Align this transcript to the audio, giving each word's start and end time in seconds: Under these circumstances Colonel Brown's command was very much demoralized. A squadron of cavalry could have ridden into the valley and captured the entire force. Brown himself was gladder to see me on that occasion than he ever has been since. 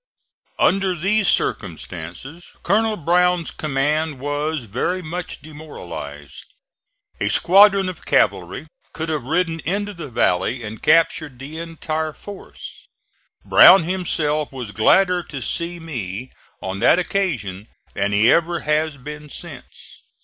Under 0.57 0.95
these 0.95 1.27
circumstances 1.27 2.53
Colonel 2.63 2.97
Brown's 2.97 3.51
command 3.51 4.17
was 4.19 4.63
very 4.63 5.03
much 5.03 5.43
demoralized. 5.43 6.45
A 7.19 7.29
squadron 7.29 7.87
of 7.87 8.03
cavalry 8.03 8.65
could 8.93 9.09
have 9.09 9.21
ridden 9.25 9.59
into 9.59 9.93
the 9.93 10.07
valley 10.09 10.63
and 10.63 10.81
captured 10.81 11.37
the 11.37 11.59
entire 11.59 12.13
force. 12.13 12.87
Brown 13.45 13.83
himself 13.83 14.51
was 14.51 14.71
gladder 14.71 15.21
to 15.21 15.39
see 15.39 15.79
me 15.79 16.31
on 16.63 16.79
that 16.79 16.97
occasion 16.97 17.67
than 17.93 18.11
he 18.11 18.31
ever 18.31 18.61
has 18.61 18.97
been 18.97 19.29
since. 19.29 20.01